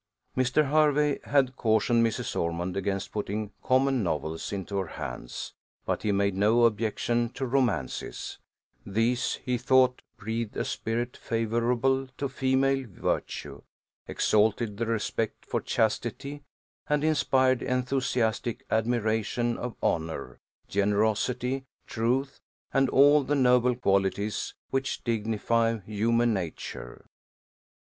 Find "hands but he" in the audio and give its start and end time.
4.97-6.11